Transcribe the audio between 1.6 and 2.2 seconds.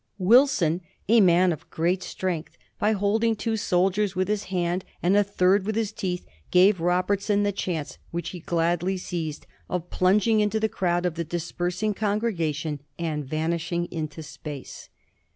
great